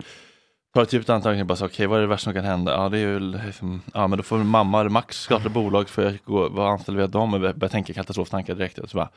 [0.75, 2.73] Tar ett djupt andetag och bara, okej, vad är det värsta som kan hända?
[2.73, 6.03] Ja, det är ju liksom, ja, men då får mamma eller Max starta bolag för
[6.03, 8.91] jag gå, vara anställd via dem och börja tänka katastroftankar direkt.
[8.91, 9.09] Så bara,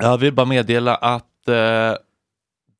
[0.00, 1.94] jag vill bara meddela att eh,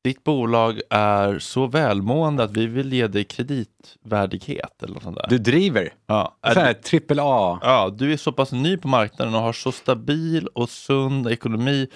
[0.07, 5.27] ditt bolag är så välmående att vi vill ge dig kreditvärdighet eller något sånt där.
[5.29, 5.93] Du driver.
[6.05, 7.59] ja, Så här, trippel A.
[7.61, 11.87] Ja, du är så pass ny på marknaden och har så stabil och sund ekonomi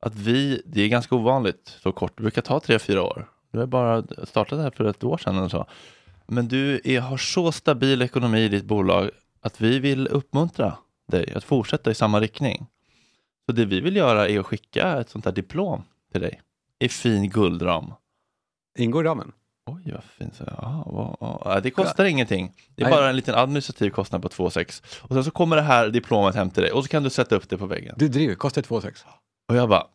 [0.00, 3.28] att vi, det är ganska ovanligt så kort, det brukar ta tre, fyra år.
[3.52, 5.66] Du har bara startat det här för ett år sedan eller så.
[6.26, 10.76] Men du är, har så stabil ekonomi i ditt bolag att vi vill uppmuntra
[11.08, 12.66] dig att fortsätta i samma riktning.
[13.46, 16.40] Så det vi vill göra är att skicka ett sånt här diplom till dig
[16.78, 17.92] i fin guldram.
[18.78, 19.32] Ingår i ramen?
[19.66, 20.36] Oj, vad fint.
[20.36, 22.52] Så, ja, vad, ja, det kostar ingenting.
[22.74, 22.96] Det är Nej.
[22.96, 26.34] bara en liten administrativ kostnad på 2 6 Och sen så kommer det här diplomet
[26.34, 27.94] hem till dig och så kan du sätta upp det på väggen.
[27.98, 29.04] Du driver, kostar 2 6.
[29.48, 29.86] Och jag bara,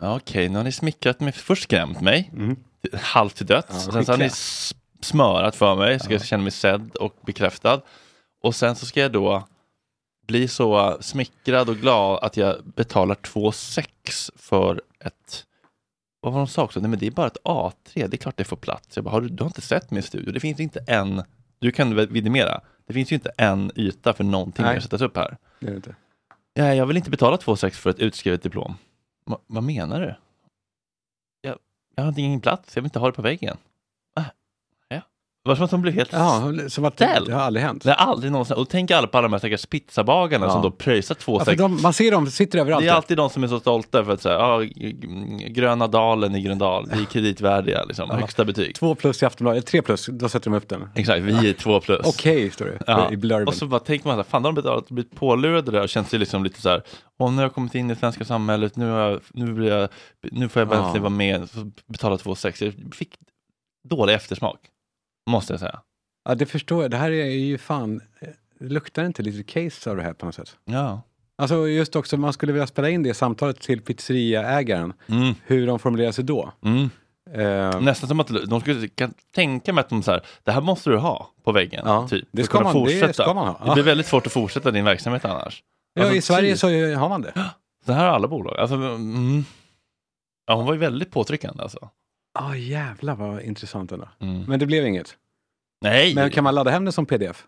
[0.00, 2.32] ja, okej, nu har ni smickrat mig, först skrämt mig,
[2.92, 3.70] halvt till döds.
[3.70, 3.82] Mm.
[3.86, 4.30] Ja, sen så har ni
[5.00, 7.80] smörat för mig, så jag ska känna mig sedd och bekräftad.
[8.42, 9.48] Och sen så ska jag då
[10.26, 15.44] bli så smickrad och glad att jag betalar 2 6 för ett
[16.30, 16.80] vad var de sa också?
[16.80, 18.96] Nej men det är bara ett A3, det är klart det får plats.
[18.96, 20.32] Jag bara, har du, du har inte sett min studio?
[20.32, 21.22] Det finns inte en,
[21.58, 24.76] du kan vidimera, det finns ju inte en yta för någonting Nej.
[24.76, 25.36] att sättas upp här.
[25.60, 25.94] Det är det inte.
[26.54, 28.74] Ja, jag vill inte betala 2 6 för ett utskrivet diplom.
[29.24, 30.14] Va, vad menar du?
[31.40, 31.58] Jag,
[31.96, 33.56] jag har ingen plats, jag vill inte ha det på väggen.
[35.48, 35.54] Ja.
[35.54, 37.26] Det var som att de blev helt Ja, som att ställd.
[37.26, 37.82] det har aldrig hänt.
[37.84, 40.52] Det har aldrig någonsin, och tänk alla på alla de här stackars pizzabagarna Ja.
[40.52, 42.84] som då pröjsar 2 Ja, för 6 de, man ser dem, sitter överallt.
[42.84, 44.92] det är alltid de som är så stolta för att säga, ja, g-
[45.48, 48.74] Gröna Dalen i Gröndal, vi är kreditvärdiga, liksom, högsta betyg.
[48.74, 50.88] Två plus i Aftonbladet, tre plus, då sätter de upp den.
[50.94, 52.06] Exakt, vi är två plus.
[52.06, 53.10] Okej, står det Ja.
[53.12, 53.48] i blurben.
[53.48, 55.88] Och så bara tänker man, så här, fan de har betalat, blivit pålurade där och
[55.88, 56.82] känns det liksom lite så här,
[57.18, 59.88] åh nu har jag kommit in i det svenska samhället, nu, jag, nu, blir jag,
[60.32, 60.82] nu får jag Ja.
[60.82, 61.48] verkligen vara med,
[61.86, 62.64] betala 2,6.
[62.84, 63.14] Jag fick
[63.88, 64.58] dålig eftersmak,
[65.28, 65.80] måste jag säga.
[66.28, 66.90] Ja, det förstår jag.
[66.90, 68.00] Det här är ju fan,
[68.58, 70.56] det luktar inte lite case av det här på något sätt?
[70.64, 71.02] Ja.
[71.42, 75.34] Alltså just också, man skulle vilja spela in det samtalet till pizzeriaägaren, Mm.
[75.46, 76.52] hur de formulerar sig då.
[76.64, 76.90] Mm.
[77.32, 80.60] Eh, Nästan som att de skulle kan tänka mig att de så här, det här
[80.60, 81.82] måste du ha på väggen.
[81.86, 83.66] Ja, typ, det ska man- det ska man ha.
[83.66, 85.62] Det blir väldigt svårt att fortsätta din verksamhet annars.
[85.94, 86.58] ja, Alltså, i Sverige typ.
[86.60, 86.66] så
[87.00, 87.32] har man det.
[87.86, 88.58] Så här har alla bolag.
[88.58, 89.44] Alltså, mm.
[90.46, 91.90] ja, hon var ju väldigt påtryckande alltså.
[92.38, 94.08] Ja, jävlar vad intressant ändå.
[94.20, 94.42] Mm.
[94.48, 95.14] Men det blev inget.
[95.84, 97.44] Nej, Men kan man ladda hem den som pdf?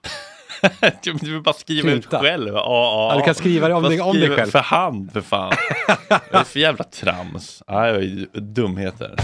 [1.03, 2.20] du vill bara skriva ut Printa.
[2.20, 2.48] själv.
[2.55, 3.09] Ja, ja.
[3.12, 4.50] Ja, du kan skriva det om dig- om dig själv.
[4.50, 5.53] För hand, för fan.
[6.09, 7.62] det är för jävla trams.
[7.66, 9.14] Det ju dumheter.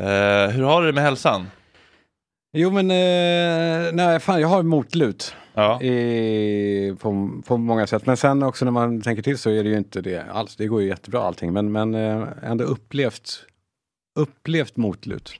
[0.00, 1.50] Eh, hur har du det med hälsan?
[2.56, 5.34] Jo men, eh, nej fan jag har motlut.
[5.56, 5.82] Ja.
[5.82, 8.06] I, på, på många sätt.
[8.06, 10.56] Men sen också när man tänker till så är det ju inte det alls.
[10.56, 11.52] Det går ju jättebra allting.
[11.52, 13.46] Men, men eh, ändå upplevt,
[14.18, 15.32] upplevt motlut.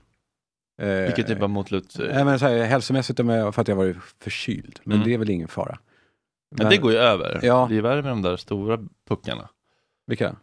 [0.81, 1.95] Eh, Vilken typ av motlut?
[1.99, 4.79] Nej, men så här, hälsomässigt för att jag varit förkyld.
[4.83, 5.07] Men Mm.
[5.07, 5.77] det är väl ingen fara.
[6.55, 7.39] Men det går ju över.
[7.43, 7.67] Ja.
[7.69, 9.49] Det är värre med de där stora puckarna.
[10.07, 10.35] Vilka?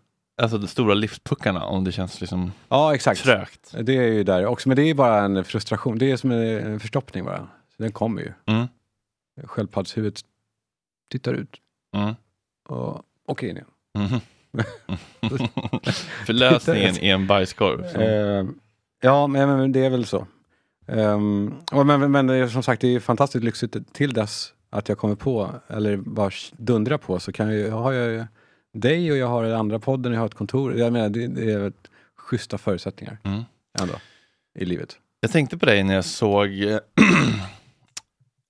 [0.42, 3.22] Alltså de stora livspuckarna om det känns liksom Ja exakt.
[3.22, 3.74] trögt.
[3.82, 4.68] Det är ju där också.
[4.68, 5.98] Men det är bara en frustration.
[5.98, 7.38] Det är som en, en förstoppning bara.
[7.76, 8.32] Så den kommer ju.
[8.46, 8.66] Mm.
[9.44, 10.20] Sköldpaddshuvudet
[11.10, 11.56] tittar ut
[11.96, 12.14] Mm.
[12.68, 13.68] och åker in igen.
[13.98, 14.20] Mhm.
[16.26, 17.84] Förlösningen är en bajskorv.
[17.84, 18.44] Eh,
[19.02, 20.26] ja, men, men det är väl så.
[20.86, 25.14] Um, och men, men, som sagt, det är fantastiskt lyxigt till dess att jag kommer
[25.14, 28.26] på, eller bara dundra på, så kan jag, har jag
[28.72, 30.74] dig och jag har den andra podden, jag har ett kontor.
[30.76, 31.72] Jag menar, det, det är
[32.16, 33.42] schyssta förutsättningar Mm.
[33.80, 33.94] ändå
[34.58, 34.98] i livet.
[35.20, 36.48] Jag tänkte på dig när jag såg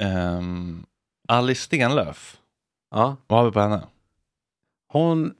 [0.02, 0.86] um,
[1.28, 2.40] Alice Stenlöf.
[2.90, 3.16] Ja.
[3.26, 3.82] Vad har vi på henne?
[4.92, 5.34] Hon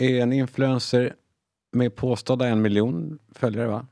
[0.00, 1.14] är en influencer
[1.72, 3.86] med påstådda en miljon följare va?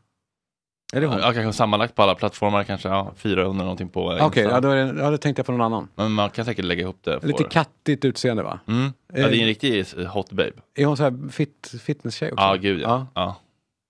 [0.93, 1.19] Är det hon?
[1.19, 4.43] Ja, kanske sammanlagt på alla plattformar kanske ja, 400 någonting på Okej, Insta.
[4.43, 5.89] ja, då, är det- ja, då tänkte jag på någon annan.
[5.95, 7.25] Men man kan säkert lägga ihop det.
[7.25, 8.61] Lite kattigt utseende va?
[8.67, 8.93] Mm.
[9.07, 10.53] Ja, det är en riktig hot babe.
[10.75, 12.45] Är hon så här fit, fitness-tjej också?
[12.45, 13.07] Ja, gud ja.
[13.15, 13.37] ja.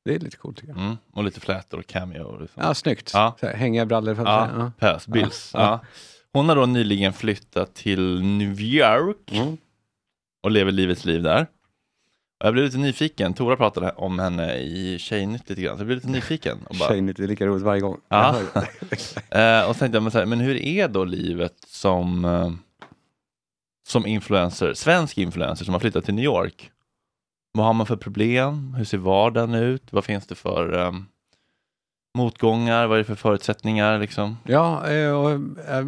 [0.07, 0.83] Det är lite coolt tycker jag.
[0.83, 0.97] Mm.
[1.13, 2.39] Och lite flätor och cameo.
[2.41, 2.63] Liksom.
[2.63, 3.11] Ja, snyggt.
[3.15, 3.37] Ja.
[3.41, 4.15] Så här, hängiga brallor.
[4.15, 4.73] För att Ja, säga.
[4.79, 5.51] pös, Bills.
[5.55, 5.61] Ja.
[5.61, 5.81] Ja.
[6.33, 9.57] Hon har då nyligen flyttat till New York Mm.
[10.43, 11.47] och lever livets liv där.
[12.45, 15.97] Jag blev lite nyfiken, Tora pratade om henne i Tjejnytt lite grann, så jag blev
[15.97, 16.59] lite nyfiken.
[16.69, 18.01] Och bara, Tjejnytt, är lika roligt varje gång.
[18.09, 18.37] Ja.
[19.31, 22.51] Eh, och så tänkte jag, men, här, men hur är då livet som, eh,
[23.89, 26.71] som influencer, svensk influencer som har flyttat till New York?
[27.57, 28.75] Vad har man för problem?
[28.75, 29.93] Hur ser vardagen ut?
[29.93, 30.93] Vad finns det för eh,
[32.19, 32.87] motgångar?
[32.87, 33.99] Vad är det för förutsättningar?
[33.99, 34.37] Liksom?
[34.45, 35.87] Ja, eh, och eh,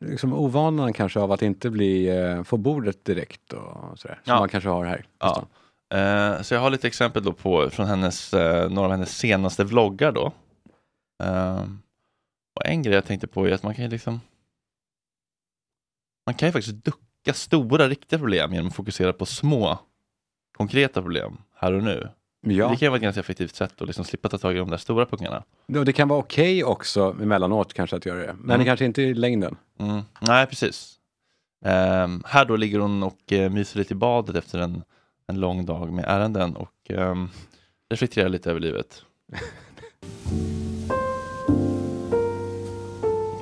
[0.00, 4.20] liksom ovanan kanske av att inte bli, eh, få bordet direkt och sådär.
[4.24, 4.38] Som Ja.
[4.38, 5.06] man kanske har här.
[5.18, 5.44] Ja.
[5.98, 8.32] Eh, så jag har lite exempel då på från hennes,
[8.70, 10.32] några av hennes senaste vloggar då.
[11.22, 11.62] Eh,
[12.56, 14.20] och en grej jag tänkte på är att man kan ju liksom
[16.26, 19.78] Man kan ju faktiskt ducka stora riktiga problem genom att fokusera på små
[20.56, 22.08] konkreta problem här och nu.
[22.46, 22.68] Ja.
[22.68, 24.76] Det kan vara ett ganska effektivt sätt att liksom slippa ta tag i de där
[24.76, 25.42] stora puckarna.
[25.78, 28.34] Och det kan vara okej också emellanåt kanske att göra det.
[28.38, 28.66] Men Mm.
[28.66, 29.56] kanske inte i längden.
[29.78, 30.00] Mm.
[30.20, 30.94] Nej, precis.
[31.64, 34.82] Ehm, här då ligger hon och uh, myser lite i badet efter en,
[35.26, 37.30] en lång dag med ärenden och um,
[37.90, 39.02] reflekterar lite över livet.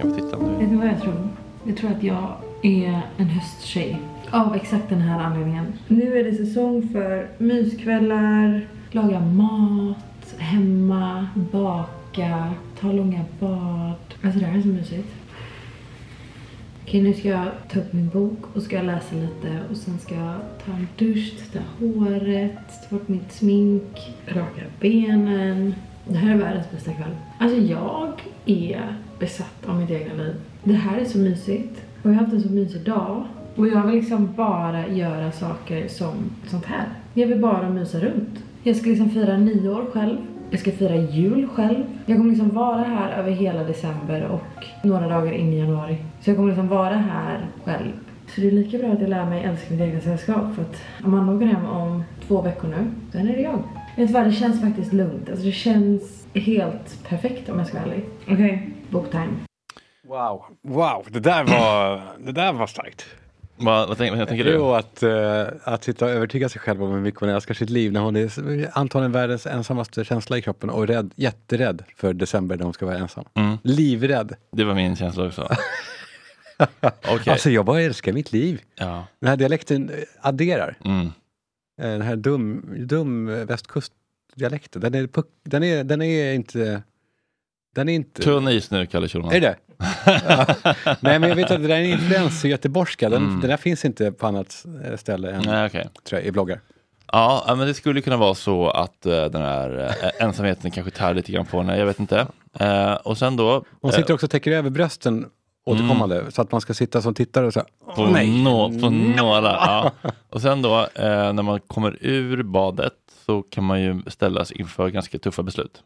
[0.01, 1.29] kan vi titta om du Vet ni vad jag tror?
[1.65, 4.03] Jag tror att jag är en hösttjej.
[4.35, 5.73] Av exakt den här anledningen.
[5.89, 13.95] Nu är det säsong för myskvällar, laga mat, hemma, baka, ta långa bad.
[14.23, 15.09] Alltså det här är så mysigt.
[16.83, 20.15] Okej, nu ska jag ta upp min bok och ska läsa lite och sen ska
[20.15, 25.75] jag ta en dusch, tvätta håret, ta bort mitt smink, raka benen.
[26.09, 27.17] Det här är världens bästa kväll.
[27.39, 28.13] Alltså jag
[28.47, 30.35] är besatt av mitt egna liv.
[30.65, 33.25] Det här är så mysigt och jag har haft en så mysig dag.
[33.57, 36.15] Och jag vill liksom bara göra saker som
[36.47, 36.85] sånt här.
[37.15, 38.45] Jag vill bara mysa runt.
[38.63, 40.17] Jag ska liksom fira nyår själv.
[40.51, 41.85] Jag ska fira jul själv.
[42.07, 45.97] Jag kommer liksom vara här över hela december och några dagar in i januari.
[46.21, 47.93] Så jag kommer liksom vara här själv.
[48.35, 50.77] Så det är lika bra att jag lär mig älska mitt egna sällskap för att
[51.05, 52.91] Amanda åker hem om två veckor nu.
[53.13, 53.63] Sen är det jag.
[53.97, 55.29] Vet du vad, det känns faktiskt lugnt.
[55.29, 58.05] Alltså det känns helt perfekt om jag ska vara ärlig.
[58.23, 58.59] Okej, okay.
[58.91, 59.33] boktime.
[60.09, 63.07] Wow, wow, det där var, det där var starkt.
[63.65, 64.53] Vad, vad, tänker, vad tänker du?
[64.53, 67.71] Jo, att, uh, att sitta och övertyga sig själv om hur mycket man älskar sitt
[67.71, 72.57] liv när hon är antagligen världens ensammaste känsla i kroppen och rädd, jätterädd för december
[72.57, 73.25] när hon ska vara ensam.
[73.35, 73.59] Mm.
[73.63, 74.35] Livrädd.
[74.53, 75.43] Det var min känsla också.
[77.15, 77.33] okay.
[77.33, 78.61] Alltså jag bara älskar mitt liv.
[78.75, 79.07] Ja.
[79.21, 80.77] Den här dialekten adderar.
[80.85, 81.11] Mm.
[81.77, 85.09] Den här dum, dum västkustdialekten, den är,
[85.43, 86.83] den, är, den är inte...
[87.75, 88.23] Den är inte...
[88.23, 89.33] Tunn is nu, Kalle Schulman.
[89.33, 89.57] Är det?
[91.01, 93.41] Nej men jag vet att det där är en influens i göteborgska, den, Mm.
[93.41, 94.65] den där finns inte på annat
[94.97, 96.61] ställe än Nej, tror jag, i bloggar.
[97.13, 101.15] Ja, men det skulle kunna vara så att eh, den här eh, ensamheten kanske tär
[101.15, 102.27] lite grann på henne, jag vet inte.
[102.61, 103.65] Eh, och sen då...
[103.81, 105.27] Hon sitter också och täcker över brösten
[105.65, 107.65] återkommande så att man ska sitta som tittare och säga
[107.95, 109.49] på, nå, på några.
[109.49, 109.91] Ja.
[110.31, 112.93] Och sen då när man kommer ur badet
[113.27, 115.83] så kan man ju ställas inför ganska tuffa beslut.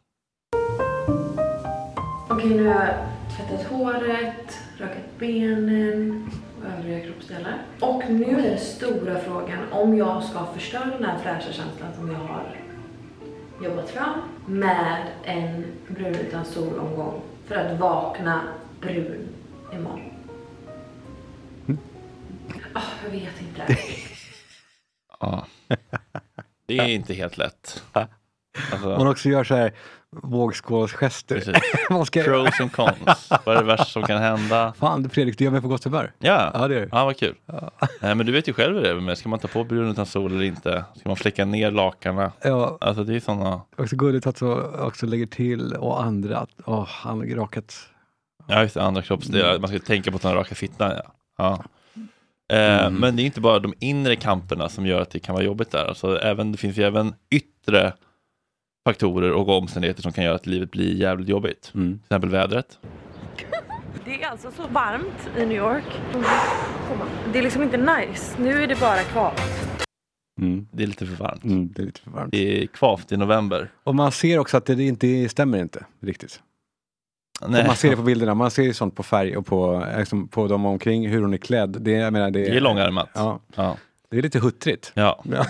[2.29, 2.95] Okej, nu har jag
[3.37, 3.76] tvättat håret,
[5.19, 7.59] benen och övriga kroppsdelar.
[7.81, 12.11] Och nu är den stora frågan om jag ska förstöra den här fräscha känslan som
[12.11, 12.57] jag har
[13.65, 18.43] jobbat fram med en brun utan solomgång för att vakna
[18.81, 19.29] brun
[19.73, 20.01] imorgon.
[22.73, 23.79] Ah, jag vet inte.
[25.21, 25.47] Ja.
[26.67, 27.83] Det är inte helt lätt.
[28.73, 29.73] Alltså, Hon också gör så här
[30.23, 31.35] vågskålsgester.
[31.35, 31.55] Precis.
[31.91, 32.23] Man ska...
[32.23, 33.29] Pros and cons.
[33.45, 34.73] Vad är det värsta som kan hända?
[34.79, 36.13] Fan Fredrik, du gör mig på gott humör.
[36.19, 36.89] Ja, Ja, det är det.
[36.93, 37.35] ja vad kul.
[38.01, 39.19] Nej, men du vet ju själv hur det är med.
[39.19, 40.85] Ska man ta på brun utan sol eller inte?
[40.97, 42.33] Ska man fläcka ner lakarna?
[42.43, 43.61] Ja, Alltså det är sådana...
[43.77, 47.75] också gulligt att så också lägger till och andra att åh, han har rakat.
[48.49, 49.59] Ja, just det, andra kroppsdelar.
[49.59, 50.93] Man ska tänka på att den raka fittan.
[50.97, 51.03] Ja.
[51.39, 51.65] Ja.
[52.57, 55.45] Eh, Men det är inte bara de inre kamperna som gör att det kan vara
[55.45, 55.85] jobbigt där.
[55.85, 57.93] Alltså, även, det finns ju även yttre
[58.87, 61.63] faktorer och omständigheter som kan göra att livet blir jävligt jobbigt.
[61.63, 62.79] Till exempel vädret.
[64.05, 65.85] Det är alltså så varmt i New York.
[67.33, 68.37] Det är liksom inte nice.
[68.43, 69.43] Nu är det bara kvavt.
[70.73, 71.45] Det är lite för varmt.
[71.45, 72.31] Mm, det är lite för varmt.
[72.33, 73.71] Det är kvavt i november.
[73.85, 76.41] Och man ser också att det inte stämmer inte riktigt.
[77.41, 80.49] Man ser det på bilderna, man ser ju sånt på färg och på, liksom, på
[80.49, 81.77] dem omkring, hur hon är klädd.
[81.81, 83.09] Det, jag menar, det, Det är långärmat.
[83.15, 83.41] Ja.
[83.55, 83.77] Ja.
[84.11, 84.93] Det är lite huttrigt.
[84.95, 85.25] Ja.
[85.25, 85.45] Ja.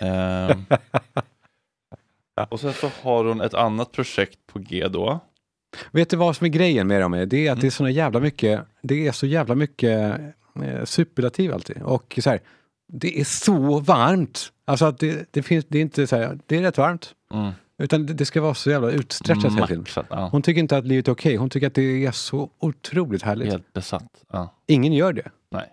[2.50, 5.20] Och sen så har hon ett annat projekt på G då.
[5.90, 7.26] Vet du vad som är grejen med dem?
[7.28, 10.20] Det är att det är så jävla mycket, det är så jävla mycket
[10.62, 11.82] eh, superlativ alltid.
[11.82, 12.40] Och så här,
[12.92, 14.52] det är så varmt.
[14.64, 17.14] Alltså att det, det finns, det är inte så här, det är rätt varmt.
[17.34, 17.52] Mm.
[17.78, 19.86] Utan det, det ska vara så jävla utstretchat hela tiden.
[20.10, 20.28] Ja.
[20.32, 23.48] Hon tycker inte att livet är okej, hon tycker att det är så otroligt härligt.
[23.52, 24.24] Helt besatt.
[24.32, 24.54] Ja.
[24.66, 25.30] Ingen gör det.
[25.50, 25.68] Nej.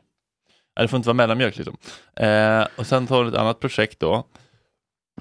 [0.76, 1.78] Nej, Det får inte vara mellanmjölk liksom.
[2.16, 4.24] Eh, och sen tar hon ett annat projekt då.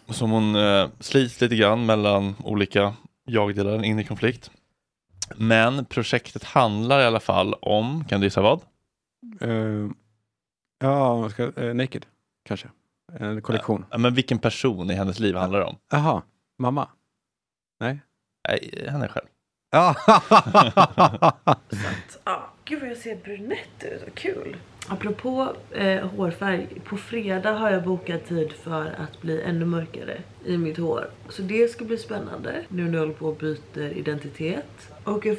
[0.06, 2.94] Som hon eh, slits lite grann mellan olika
[3.26, 4.50] jagdelar, en inre konflikt.
[5.36, 8.60] Men projektet handlar i alla fall om, kan du gissa vad?
[9.40, 9.86] Eh,
[10.80, 12.06] ja, ska, eh, Naked,
[12.44, 12.68] kanske.
[13.18, 13.84] En kollektion.
[13.90, 15.76] Ja, men vilken person i hennes liv handlar det om?
[15.90, 16.22] Jaha,
[16.58, 16.88] mamma?
[17.80, 18.00] Nej?
[18.48, 19.26] Nej, henne själv.
[19.70, 19.94] Ja.
[22.68, 24.56] Gud vad jag ser brunett ut, vad kul.
[24.88, 30.56] Apropå eh, hårfärg, på fredag har jag bokat tid för att bli ännu mörkare i
[30.58, 31.10] mitt hår.
[31.28, 34.92] Så det ska bli spännande nu när jag håller på och byter identitet.
[35.04, 35.36] Och jag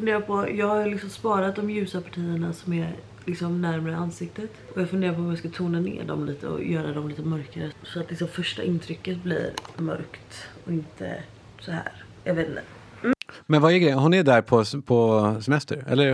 [0.00, 4.50] funderar på, jag har ju liksom sparat de ljusa partierna som är liksom närmare ansiktet.
[4.74, 7.22] Och jag funderar på om jag ska tona ner dem lite och göra dem lite
[7.22, 7.70] mörkare.
[7.82, 11.22] Så att liksom första intrycket blir mörkt och inte
[11.60, 12.04] så här.
[12.24, 12.62] Jag vet inte.
[13.46, 13.98] Men vad är grejen?
[13.98, 15.84] Hon är där på, på semester?
[15.88, 16.10] Eller?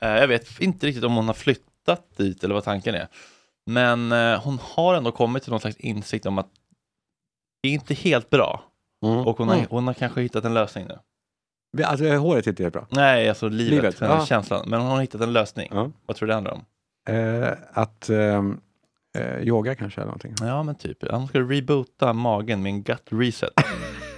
[0.00, 3.08] Eh, jag vet inte riktigt om hon har flyttat dit eller vad tanken är.
[3.66, 6.48] Men eh, hon har ändå kommit till någon slags insikt om att
[7.62, 8.62] det är inte helt bra.
[9.26, 9.66] Och hon har, Mm.
[9.70, 10.98] hon har kanske hittat en lösning nu.
[11.84, 12.86] Alltså håret är inte helt bra.
[12.90, 14.26] Nej, alltså livet, Livet, ja.
[14.26, 14.68] känslan.
[14.68, 15.68] Men hon har hittat en lösning.
[15.70, 15.90] Ja.
[16.06, 16.64] Vad tror du det handlar om?
[17.08, 18.60] Eh, att ehm,
[19.18, 20.34] eh, yoga kanske eller någonting.
[20.40, 21.10] Ja, men typ.
[21.10, 23.50] Han ska reboota magen med en gut reset.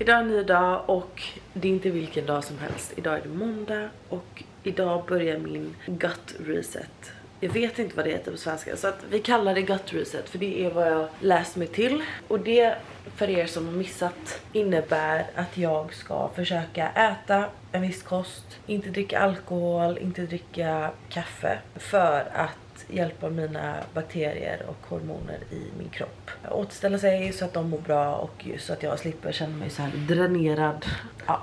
[0.00, 2.92] Idag är en ny dag och det är inte vilken dag som helst.
[2.96, 7.12] Idag är det måndag och idag börjar min gut reset.
[7.42, 10.28] Jag vet inte vad det heter på svenska så att vi kallar det gut reset
[10.28, 12.02] för det är vad jag läst mig till.
[12.28, 12.74] Och det
[13.16, 18.90] för er som har missat innebär att jag ska försöka äta en viss kost, inte
[18.90, 26.30] dricka alkohol, inte dricka kaffe för att hjälpa mina bakterier och hormoner i min kropp.
[26.50, 29.82] Återställa sig så att de mår bra och så att jag slipper känna mig så
[29.82, 30.86] här dränerad.
[31.26, 31.40] Ja.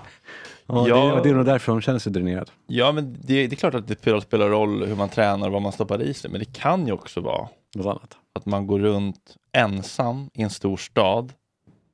[0.68, 1.16] Ja, Ja.
[1.16, 2.52] Det, det är nog därför hon känner sig dränerad.
[2.68, 5.54] Ja, men det, det är klart att det spelar, spelar roll hur man tränar och
[5.54, 6.32] vad man stoppar i sig.
[6.32, 8.18] Men det kan ju också vara Något annat.
[8.36, 11.34] att man går runt ensam i en stor stad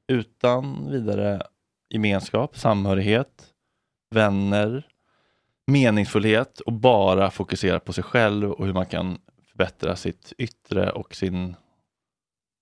[0.07, 1.41] utan vidare
[1.89, 3.45] gemenskap, samhörighet,
[4.11, 4.87] vänner,
[5.67, 9.17] meningsfullhet och bara fokuserar på sig själv och hur man kan
[9.51, 11.55] förbättra sitt yttre och sin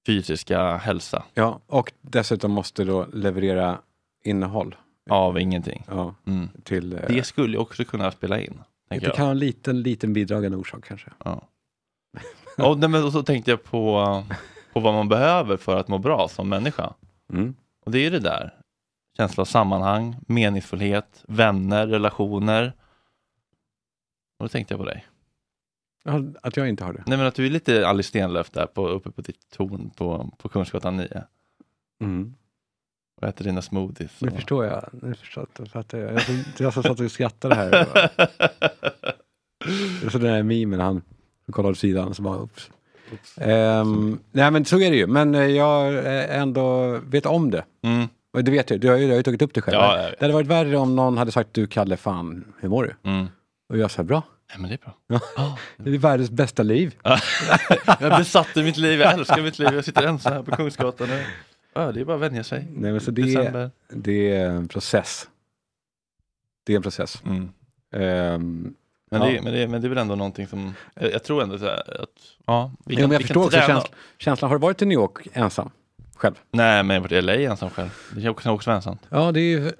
[0.08, 3.80] fysiska hälsa Ja, och dessutom måste då leverera
[4.24, 4.76] innehåll.
[5.12, 5.84] Av ingenting.
[5.88, 6.50] Ja, Mm.
[6.64, 8.54] till, eh, Det skulle ju också kunna spela in.
[8.54, 9.24] det Tänker kan jag.
[9.24, 11.10] vara en liten, liten bidragande orsak kanske.
[11.26, 11.48] Ja.
[12.58, 14.24] Och, nej, men, och så tänkte jag på,
[14.74, 16.94] på vad man behöver för att må bra som människa.
[17.34, 17.56] Mm.
[17.86, 18.54] Och det är ju det där.
[19.18, 22.74] Känsla av sammanhang, meningsfullhet, vänner, relationer.
[24.40, 25.06] Och då tänkte jag på dig.
[26.04, 27.04] Ja, Att jag inte har det.
[27.08, 30.32] Nej men att du är lite Alice Stenlöf där på, uppe på ditt torn på,
[30.38, 31.24] på Kungsgatan 9.
[32.02, 32.36] Mm.
[33.22, 34.12] Och äter dina smoothies.
[34.22, 34.90] Nu och- förstår jag.
[34.92, 36.14] Nu förstår jag, fattar jag.
[36.14, 36.22] Jag,
[36.58, 37.88] jag satt och skrattade här.
[40.12, 41.02] så den här memen, han
[41.52, 42.72] kollade åt sidan så bara ups.
[43.38, 47.64] Ehm, nej men så är det ju, men eh, jag eh, ändå vet om det.
[47.84, 48.08] Mm.
[48.34, 49.76] Och det vet jag, du har ju, du har ju tagit upp det själv.
[49.76, 49.96] Ja.
[49.98, 53.10] Det hade varit värre om någon hade sagt du Kalle, fan, hur mår du?
[53.10, 53.28] Mm.
[53.70, 54.24] Och jag sa bra.
[54.54, 55.58] Ja, men det är bra.
[55.78, 56.96] Det är världens bästa liv.
[57.04, 59.70] jag är besatt i mitt liv, jag älskar mitt liv.
[59.74, 61.24] Jag sitter ensam här på Kungsgatan nu.
[61.74, 62.68] Ja, det är bara att vänja sig.
[62.76, 63.72] Nej, men så det, December.
[63.90, 65.28] det är en process.
[66.66, 67.24] Det är en process.
[67.26, 67.50] Mm.
[67.96, 68.74] Ehm,
[69.12, 69.28] Men, ja.
[69.28, 71.66] det, men, det, men det är väl ändå någonting som, jag, jag tror ändå så
[71.66, 72.10] här att,
[72.46, 73.84] ja, vi Ja, kan, men jag förstår också känslan,
[74.18, 74.52] känslan.
[74.52, 75.70] Har du varit i New York ensam?
[76.16, 76.36] Själv?
[76.52, 77.90] Nej, men jag har varit i LA ensam själv.
[78.16, 79.02] Det kan också, också vara ensamt.
[79.10, 79.72] Ja, det är ju,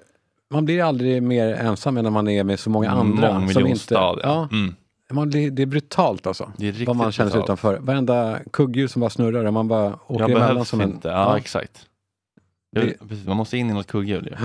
[0.50, 3.28] man blir aldrig mer ensam än när man är med så många andra.
[3.28, 4.18] som inte, Mångmiljonstad, ja.
[4.22, 4.74] ja, Mm.
[5.12, 6.52] Man, blir- det är brutalt alltså.
[6.56, 7.46] Det är riktigt vad man känner sig brutalt.
[7.60, 7.78] utanför.
[7.78, 10.90] Varenda kugghjul som bara snurrar och man bara åker Jag emellan som en...
[10.90, 11.08] inte.
[11.08, 11.86] Ja, exakt.
[12.70, 14.28] Jag, Det- precis, man måste in i något kugghjul.
[14.30, 14.36] ju.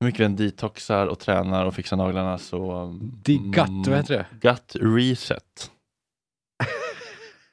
[0.00, 2.90] Hur mycket vi än detoxar och tränar och fixar naglarna så...
[3.22, 4.48] Det är gut, vad heter det?
[4.48, 5.70] Gut reset.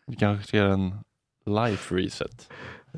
[0.07, 0.95] Vi kanske ska göra en
[1.45, 2.49] life reset.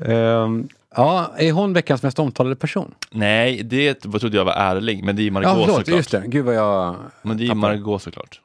[0.04, 2.94] Ehm, ja, är hon veckans mest omtalade person?
[3.10, 5.96] Nej, det trodde jag var ärlig, men det är ju Margot ja, förlåt, såklart.
[5.96, 6.22] just det.
[6.26, 6.96] Gud vad jag...
[7.22, 7.60] Men det är ju tappade.
[7.76, 8.40] Margot såklart.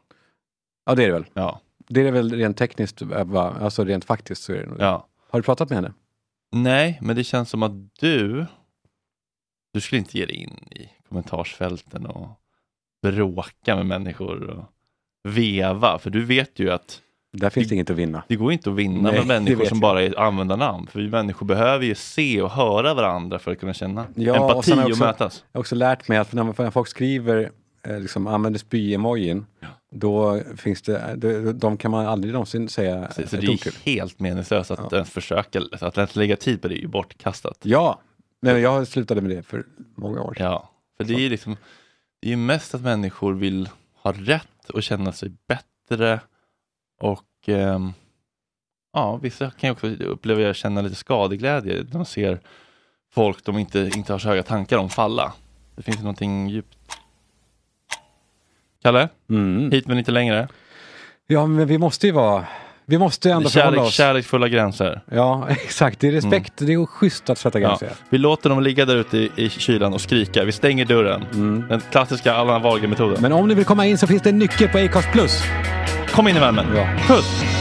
[0.86, 1.26] Ja, det är det väl.
[1.34, 1.60] Ja.
[1.88, 3.56] Det är väl rent tekniskt, eh, va?
[3.62, 4.84] alltså rent faktiskt så är det nog det.
[4.84, 5.08] ja.
[5.30, 5.94] Har du pratat med henne?
[6.52, 8.46] Nej, men det känns som att du,
[9.74, 12.28] du skulle inte ge dig in i kommentarsfälten och
[13.04, 14.64] bråka med människor och
[15.30, 17.02] veva, för du vet ju att
[17.34, 18.24] Där finns det inget att vinna.
[18.28, 19.82] det går inte att vinna Nej, med det människor som jag.
[19.82, 23.74] bara är användarnamn, för vi människor behöver ju se och höra varandra för att kunna
[23.74, 25.44] känna Ja, och empati och, också- mötas.
[25.52, 27.52] Jag har också lärt mig att när, folk skriver,
[27.84, 29.46] liksom, använder spy-emojin,
[29.92, 34.20] då finns det, de, de kan man aldrig någonsin säga Så, så det är helt
[34.20, 37.58] meningslöst att ens försöka, att ens lägga tid på det är ju bortkastat.
[37.62, 38.02] Ja,
[38.42, 39.66] men jag slutade med det för
[39.96, 40.46] många år sedan.
[40.46, 41.58] Ja, för det är ju liksom,
[42.22, 43.70] det är ju mest att människor vill
[44.04, 46.20] ha rätt och känna sig bättre
[47.02, 47.94] och ehm,
[48.94, 52.40] ja, vissa kan ju också uppleva känna lite skadeglädje när de ser
[53.14, 55.34] folk de inte, inte har så höga tankar om falla.
[55.76, 56.78] Det finns ju någonting djupt.
[58.84, 59.72] Kalle, Mm.
[59.72, 60.48] hit men inte längre.
[61.28, 62.46] Ja, men vi måste ju vara,
[62.86, 63.94] vi måste ändå förhålla Kärlek, oss.
[63.94, 65.02] kärleksfulla gränser.
[65.12, 66.00] Ja, exakt.
[66.00, 66.54] Det är respekt.
[66.58, 67.68] Det är schysst att sätta Ja.
[67.68, 67.90] gränser.
[68.10, 70.44] Vi låter dem ligga där ute i, i kylan och skrika.
[70.44, 71.26] Vi stänger dörren.
[71.70, 73.18] Den klassiska Allan Wahlgren-metoden.
[73.18, 73.22] Mm.
[73.22, 75.44] Men om ni vill komma in så finns det en nyckel på Acast Plus.
[76.12, 76.66] Kom in i värmen.
[76.76, 76.88] Ja.
[77.08, 77.61] Puss!